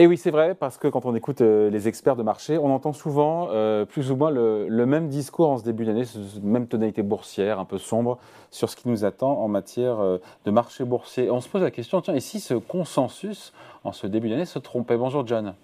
[0.00, 2.72] Et oui, c'est vrai, parce que quand on écoute euh, les experts de marché, on
[2.72, 6.04] entend souvent euh, plus ou moins le, même discours en ce début d'année,
[6.40, 8.18] même tonalité boursière un peu sombre
[8.52, 11.32] sur ce qui nous attend en matière euh, de marché boursier.
[11.32, 14.60] On se pose la question, tiens, et si ce consensus en ce début d'année se
[14.60, 14.96] trompait?
[14.96, 15.54] Bonjour John.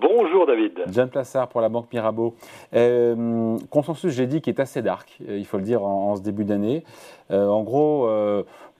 [0.00, 0.84] Bonjour David.
[0.86, 2.34] John Plassard pour la Banque Mirabeau.
[3.68, 6.82] consensus, j'ai dit, qui est assez dark, il faut le dire, en, ce début d'année.
[7.30, 8.08] en gros,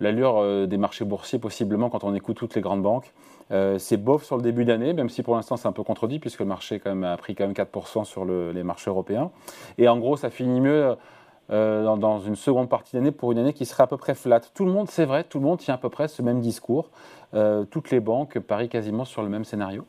[0.01, 3.13] l'allure des marchés boursiers, possiblement, quand on écoute toutes les grandes banques,
[3.53, 6.19] euh, c'est bof sur le début d'année, même si pour l'instant c'est un peu contredit,
[6.19, 9.31] puisque le marché a pris quand même 4% sur les marchés européens.
[9.79, 10.97] Et en gros, ça finit mieux
[11.51, 14.41] euh, dans, une seconde partie d'année pour une année qui serait à peu près flat.
[14.55, 16.91] Tout le monde, c'est vrai, tout le monde tient à peu près ce même discours.
[17.35, 19.85] Euh, toutes les banques parient quasiment sur le même scénario.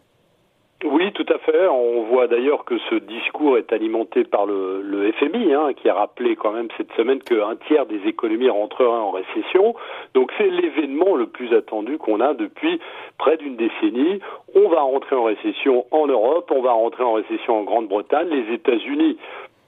[0.86, 1.68] Oui, tout à fait.
[1.68, 6.36] On voit d'ailleurs que ce discours est alimenté par le, FMI, hein, qui a rappelé
[6.36, 9.76] quand même cette semaine qu'un tiers des économies rentreraient en récession.
[10.14, 12.81] Donc c'est l'événement le plus attendu qu'on a depuis
[13.17, 14.20] près d'une décennie.
[14.56, 18.30] On va rentrer en récession en Europe, on va rentrer en récession en Grande-Bretagne.
[18.30, 19.17] Les États-Unis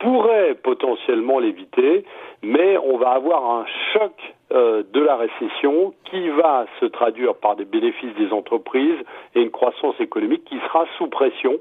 [0.06, 2.06] pourraient potentiellement l'éviter,
[2.44, 4.12] mais on va avoir un choc
[4.52, 9.00] euh, de la récession qui va se traduire par des bénéfices des entreprises
[9.34, 11.58] et une croissance économique qui sera sous pression.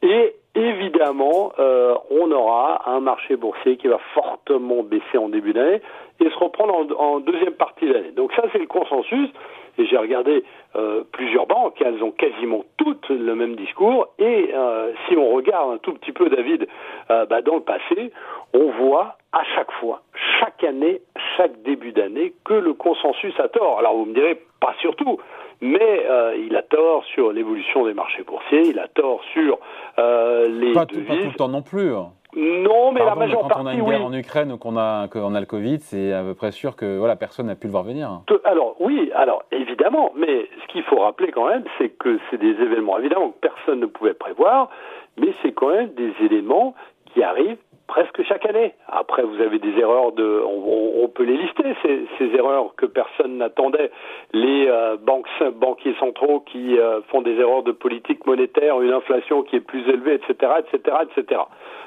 [0.00, 5.82] Et évidemment, euh, on aura un marché boursier qui va fortement baisser en début d'année
[6.20, 8.12] et se reprendre en, deuxième partie de l'année.
[8.12, 9.28] Donc ça, c'est le consensus.
[9.78, 10.44] Et j'ai regardé
[10.76, 14.08] euh, plusieurs banques, elles ont quasiment toutes le même discours.
[14.18, 14.52] Et
[15.06, 16.66] si on regarde un tout petit peu, David,
[17.08, 18.12] bah, dans le passé,
[18.54, 20.02] on voit à chaque fois,
[20.40, 21.00] chaque année,
[21.36, 23.78] chaque début d'année, que le consensus a tort.
[23.78, 25.18] Alors vous me direz, pas surtout,
[25.62, 29.58] mais euh, il a tort sur l'évolution des marchés boursiers, il a tort sur
[29.98, 31.06] euh, les pas devises.
[31.06, 31.94] Tout, pas tout le temps non plus.
[31.94, 32.10] Hein.
[32.34, 35.08] Non, mais la majeure quand partie, on a une guerre en Ukraine ou qu'on a,
[35.08, 37.72] qu'on a le Covid, c'est à peu près sûr que voilà, personne n'a pu le
[37.72, 38.22] voir venir.
[38.44, 42.52] Alors oui, alors évidemment, mais ce qu'il faut rappeler quand même, c'est que c'est des
[42.52, 44.70] événements évidemment que personne ne pouvait prévoir,
[45.18, 46.74] mais c'est quand même des éléments
[47.12, 47.58] qui arrivent
[47.92, 48.72] presque chaque année.
[48.88, 53.90] Après, vous avez des erreurs de, on, peut les lister ces, erreurs que personne n'attendait.
[54.32, 59.42] Les euh, banques, banquiers centraux qui euh, font des erreurs de politique monétaire, une inflation
[59.42, 61.42] qui est plus élevée, etc., etc., etc.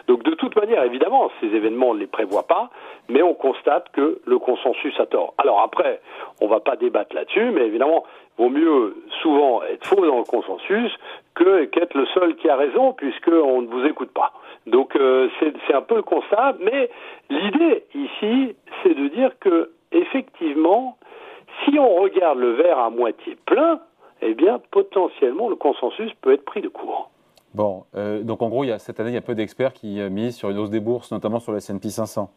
[0.08, 2.70] Donc, de toute manière, évidemment, ces événements on ne les prévoit pas,
[3.10, 5.34] mais on constate que le consensus a tort.
[5.40, 6.02] Alors après,
[6.40, 8.04] on va pas débattre là-dessus, mais évidemment,
[8.38, 10.92] vaut mieux souvent être faux dans le consensus
[11.34, 14.34] que qu'être le seul qui a raison, puisqu'on ne vous écoute pas.
[14.68, 16.90] Donc euh, c'est un peu le constat, mais
[17.30, 20.98] l'idée ici, c'est de dire que effectivement,
[21.64, 23.80] si on regarde le verre à moitié plein,
[24.22, 27.12] eh bien potentiellement le consensus peut être pris de court.
[27.54, 29.74] Bon, euh, donc en gros, il y a, cette année, il y a peu d'experts
[29.74, 32.30] qui euh, misent sur une hausse des bourses, notamment sur le S&P 500.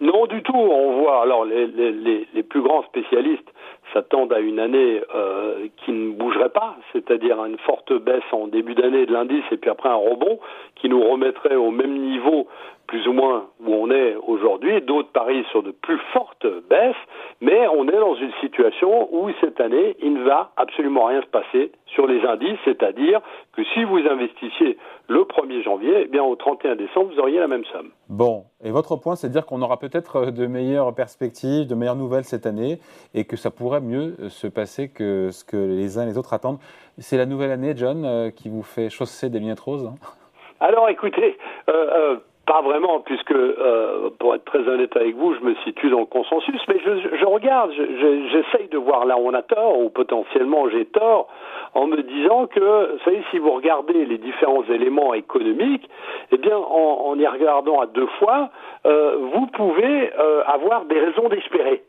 [0.00, 0.54] Non, du tout.
[0.54, 3.53] On voit alors les, les, les plus grands spécialistes
[3.92, 8.74] s'attendent à une année euh, qui ne bougerait pas, c'est-à-dire une forte baisse en début
[8.74, 10.38] d'année de l'indice et puis après un rebond
[10.76, 12.46] qui nous remettrait au même niveau
[12.86, 14.80] plus ou moins où on est aujourd'hui.
[14.82, 16.94] D'autres parient sur de plus fortes baisses,
[17.40, 21.26] mais on est dans une situation où cette année, il ne va absolument rien se
[21.26, 23.20] passer sur les indices, c'est-à-dire
[23.52, 24.76] que si vous investissiez
[25.08, 27.90] le 1er janvier, eh bien au 31 décembre, vous auriez la même somme.
[28.08, 31.96] Bon, et votre point, c'est de dire qu'on aura peut-être de meilleures perspectives, de meilleures
[31.96, 32.78] nouvelles cette année,
[33.14, 36.32] et que ça pourrait mieux se passer que ce que les uns et les autres
[36.34, 36.58] attendent.
[36.98, 39.94] C'est la nouvelle année, John, euh, qui vous fait chausser des lunettes roses hein?
[40.60, 41.36] Alors écoutez,
[41.68, 42.16] euh, euh,
[42.46, 46.06] pas vraiment, puisque euh, pour être très honnête avec vous, je me situe dans le
[46.06, 50.84] consensus, mais je, regarde, j'essaye de voir là où on a tort, ou potentiellement j'ai
[50.84, 51.28] tort,
[51.74, 55.88] en me disant que, vous savez, si vous regardez les différents éléments économiques,
[56.32, 58.50] eh bien, en, y regardant à deux fois,
[58.86, 61.82] euh, vous pouvez euh, avoir des raisons d'espérer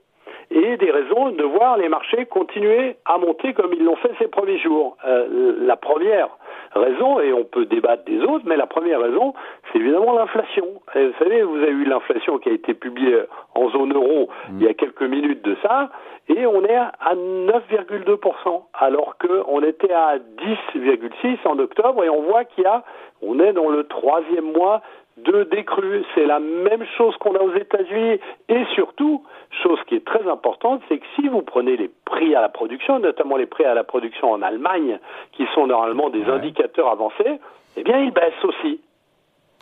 [0.51, 4.28] et des raisons de voir les marchés continuer à monter comme ils l'ont fait ces
[4.28, 4.97] premiers jours.
[5.06, 6.29] Euh, la première
[6.75, 9.33] raison, et on peut débattre des autres, mais la première raison,
[9.72, 10.66] c'est évidemment l'inflation.
[10.94, 13.22] Vous savez, vous avez eu l'inflation qui a été publiée
[13.53, 15.89] en zone euro il y a quelques minutes de ça,
[16.27, 22.45] et on est à 9,2%, alors qu'on était à 10,6% en octobre, et on voit
[22.45, 22.83] qu'il y a,
[23.21, 24.81] on est dans le troisième mois
[25.17, 26.03] de décrue.
[26.13, 28.19] C'est la même chose qu'on a aux États-Unis.
[28.50, 29.23] Et surtout,
[29.63, 33.00] chose qui est très importante, c'est que si vous prenez les prix à la production,
[33.00, 35.00] notamment les prix à la production en Allemagne,
[35.33, 37.39] qui sont normalement des indicateurs avancés,
[37.77, 38.81] eh bien, ils baissent aussi.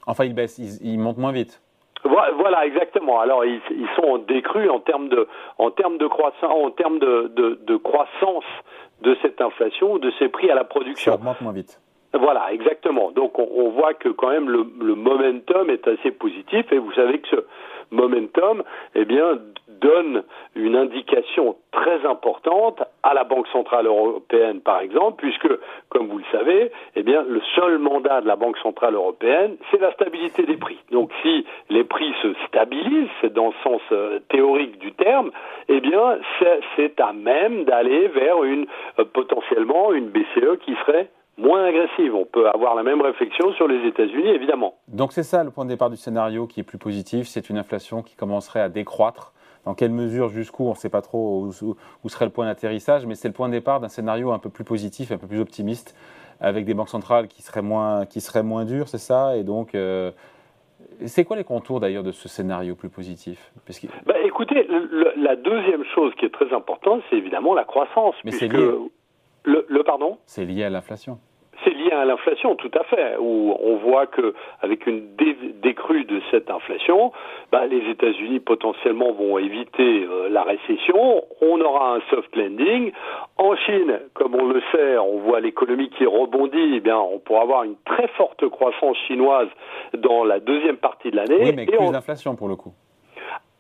[0.05, 1.61] Enfin, ils baissent, ils, montent moins vite.
[2.03, 3.21] Voilà, exactement.
[3.21, 3.61] Alors, ils,
[3.95, 5.27] sont en décrue en termes de,
[5.57, 8.43] en termes de croissance, en termes de, de, de croissance
[9.01, 11.11] de cette inflation ou de ces prix à la production.
[11.11, 11.79] Ça augmente moins vite.
[12.13, 13.11] Voilà, exactement.
[13.11, 17.27] Donc on, voit que quand même le, momentum est assez positif et vous savez que
[17.29, 17.45] ce
[17.91, 18.63] momentum,
[18.95, 20.23] eh bien, donne
[20.55, 25.49] une indication très importante à la Banque centrale européenne, par exemple, puisque,
[25.89, 29.81] comme vous le savez, eh bien, le seul mandat de la Banque centrale européenne, c'est
[29.81, 30.77] la stabilité des prix.
[30.91, 35.31] Donc, si les prix se stabilisent, c'est dans le sens euh, théorique du terme,
[35.67, 36.17] eh bien,
[36.75, 38.67] c'est à même d'aller vers une
[38.99, 42.15] euh, potentiellement une BCE qui serait moins agressive.
[42.15, 44.75] On peut avoir la même réflexion sur les États-Unis, évidemment.
[44.87, 47.57] Donc c'est ça le point de départ du scénario qui est plus positif, c'est une
[47.57, 49.33] inflation qui commencerait à décroître.
[49.65, 51.47] Dans quelle mesure, jusqu'où, on ne sait pas trop
[52.03, 54.49] où, serait le point d'atterrissage, mais c'est le point de départ d'un scénario un peu
[54.49, 55.95] plus positif, un peu plus optimiste,
[56.41, 59.37] avec des banques centrales qui seraient moins, qui seraient moins dures, c'est ça?
[59.37, 60.11] Et donc, euh,
[61.05, 63.53] c'est quoi les contours d'ailleurs de ce scénario plus positif?
[64.05, 64.67] Bah, Écoutez,
[65.15, 68.15] la deuxième chose qui est très importante, c'est évidemment la croissance.
[68.25, 68.73] Mais c'est lié.
[69.45, 71.19] Le, pardon C'est lié à l'inflation.
[71.63, 73.15] C'est lié à l'inflation, tout à fait.
[73.19, 75.15] Où on voit que avec une
[75.61, 77.13] décrue de cette inflation,
[77.51, 81.23] bah, les États-Unis potentiellement vont éviter euh, la récession.
[81.41, 82.91] On aura un soft landing.
[83.37, 86.73] En Chine, comme on le sait, on voit l'économie qui rebondit.
[86.75, 89.49] Eh bien, on pourra avoir une très forte croissance chinoise
[89.97, 91.37] dans la deuxième partie de l'année.
[91.39, 92.73] Oui, mais plus d'inflation pour le coup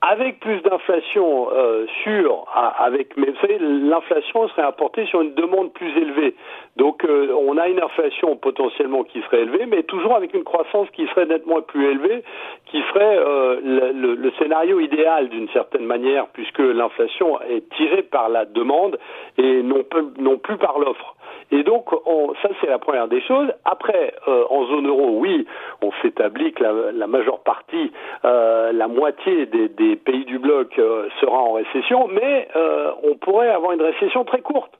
[0.05, 2.45] avec plus d'inflation euh, sur,
[2.77, 6.35] avec, mais vous l'inflation serait apportée sur une demande plus élevée.
[6.75, 10.89] Donc, euh, on a une inflation potentiellement qui serait élevée, mais toujours avec une croissance
[10.91, 12.21] qui serait nettement plus élevée,
[12.65, 18.27] qui serait euh, le, le, scénario idéal d'une certaine manière, puisque l'inflation est tirée par
[18.27, 18.99] la demande
[19.37, 19.83] et non,
[20.17, 21.12] non plus par l'offre.
[21.53, 23.53] Et donc, on, ça c'est la première des choses.
[23.63, 25.45] Après, euh, en zone euro, oui,
[25.83, 27.91] on s'établit que la, la, majeure partie,
[28.25, 32.47] euh, la moitié des, des, pays du bloc euh, sera en récession, mais
[33.03, 34.71] on pourrait avoir une récession très courte.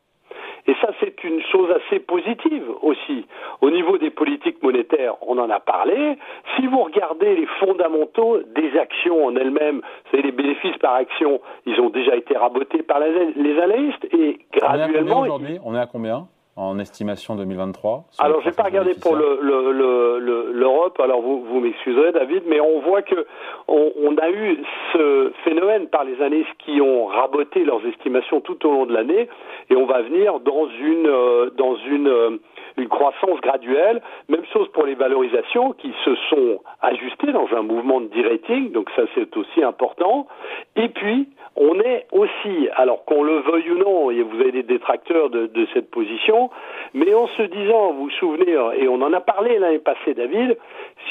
[0.65, 3.27] Et ça, c'est une chose assez positive aussi.
[3.61, 6.17] Au niveau des politiques monétaires, on en a parlé.
[6.55, 11.79] Si vous regardez les fondamentaux des actions en elles-mêmes, c'est les bénéfices par action, ils
[11.79, 15.21] ont déjà été rabotés par les analystes et graduellement.
[15.21, 16.27] Aujourd'hui, on est à combien?
[16.55, 21.59] En estimation 2023 Alors, je n'ai pas regardé pour l'Europe, le, le, alors vous, vous
[21.59, 23.25] m'excuserez, David, mais on voit que
[23.67, 24.59] on, a eu
[24.93, 29.27] ce phénomène par les années qui ont raboté leurs estimations tout au long de l'année,
[29.69, 32.37] et on va venir dans une, euh, dans une, euh,
[32.77, 34.01] une croissance graduelle.
[34.29, 38.89] Même chose pour les valorisations qui se sont ajustées dans un mouvement de de-rating, donc
[38.95, 40.27] ça c'est aussi important.
[40.75, 44.63] Et puis, on est aussi, alors qu'on le veuille ou non, et vous avez des
[44.63, 46.49] détracteurs de, cette position,
[46.93, 50.57] mais en se disant, vous vous souvenez, et on en a parlé l'année passée, David,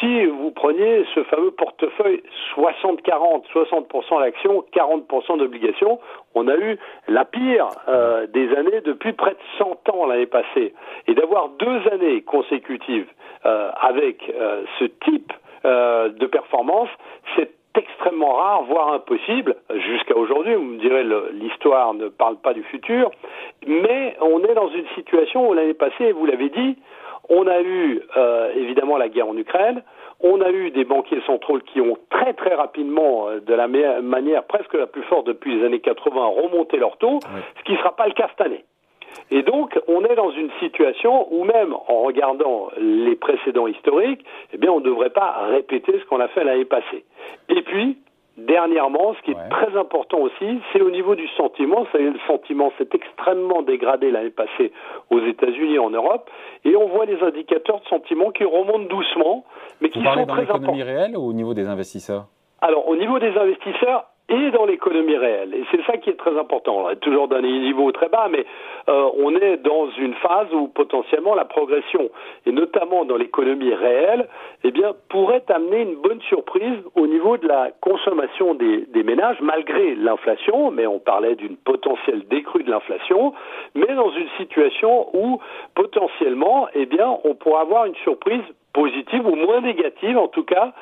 [0.00, 2.22] si vous preniez ce fameux portefeuille
[2.56, 6.00] 60-40, 60%, l'action, 40% d'obligations,
[6.34, 6.78] on a eu
[7.08, 10.74] la pire euh, des années depuis près de 100 ans l'année passée.
[11.06, 13.08] Et d'avoir deux années consécutives
[13.46, 15.32] euh, avec euh, ce type
[15.64, 16.88] de performance,
[17.36, 22.62] c'est extrêmement rare, voire impossible, jusqu'à aujourd'hui, vous me direz l'histoire ne parle pas du
[22.64, 23.10] futur,
[23.66, 26.76] mais on est dans une situation où l'année passée, vous l'avez dit,
[27.28, 29.82] on a eu euh, évidemment la guerre en Ukraine,
[30.20, 34.44] on a eu des banquiers centraux qui ont très très rapidement, euh, de la manière
[34.44, 37.20] presque la plus forte depuis les années 80, remonté leur taux,
[37.58, 38.64] ce qui ne sera pas le cas cette année.
[39.30, 44.58] Et donc, on est dans une situation où même en regardant les précédents historiques, eh
[44.58, 47.04] bien, on ne devrait pas répéter ce qu'on a fait l'année passée.
[47.48, 47.98] Et puis,
[48.38, 51.86] Dernièrement, ce qui est très important aussi, c'est au niveau du sentiment.
[51.92, 54.72] Le sentiment s'est extrêmement dégradé l'année passée
[55.10, 56.30] aux États-Unis et en Europe,
[56.64, 59.44] et on voit les indicateurs de sentiment qui remontent doucement,
[59.82, 60.54] mais qui sont très importants.
[60.54, 62.24] l'économie réelle ou au niveau des investisseurs?
[62.62, 65.54] Alors, au niveau des investisseurs, et dans l'économie réelle.
[65.54, 66.84] Et c'est ça qui est très important.
[66.84, 68.44] On est toujours d'un niveau très bas, mais
[68.88, 72.10] euh, on est dans une phase où potentiellement la progression,
[72.46, 74.28] et notamment dans l'économie réelle,
[74.64, 79.40] eh bien, pourrait amener une bonne surprise au niveau de la consommation des, des ménages,
[79.40, 83.34] malgré l'inflation, mais on parlait d'une potentielle décrue de l'inflation,
[83.74, 85.40] mais dans une situation où
[85.74, 90.72] potentiellement, eh bien, on pourrait avoir une surprise positive ou moins négative en tout cas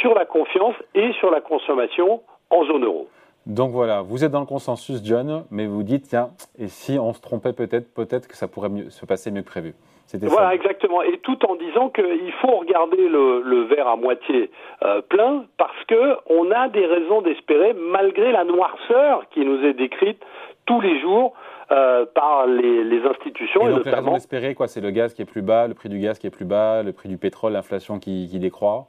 [0.00, 3.08] sur la confiance et sur la consommation en zone euro.
[3.46, 7.12] Donc voilà, vous êtes dans le consensus, John, mais vous dites, tiens, et si on
[7.14, 9.74] se trompait peut-être, peut-être que ça pourrait mieux, se passer mieux que prévu.
[10.22, 11.02] Voilà, exactement.
[11.02, 14.50] Et tout en disant qu'il faut regarder le, verre à moitié
[14.82, 19.74] euh, plein, parce que on a des raisons d'espérer, malgré la noirceur qui nous est
[19.74, 20.20] décrite
[20.66, 21.32] tous les jours
[21.70, 23.68] euh, par les, institutions.
[23.68, 25.88] Et, donc les raisons d'espérer, quoi C'est le gaz qui est plus bas, le prix
[25.88, 28.88] du gaz qui est plus bas, le prix du pétrole, l'inflation qui décroît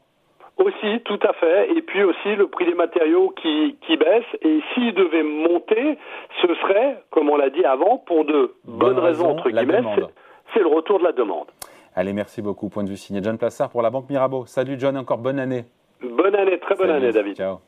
[0.61, 1.71] aussi, tout à fait.
[1.75, 4.25] Et puis aussi le prix des matériaux qui, qui baisse.
[4.41, 5.97] Et s'il devait monter,
[6.41, 9.81] ce serait, comme on l'a dit avant, pour de bonnes raisons, entre guillemets,
[10.53, 11.47] c'est le retour de la demande.
[11.95, 12.69] Allez, merci beaucoup.
[12.69, 14.45] Point de vue signé John Plassard pour la Banque Mirabeau.
[14.45, 15.65] Salut John, encore bonne année.
[16.01, 17.35] Bonne année, très bonne année David.
[17.35, 17.59] Ciao.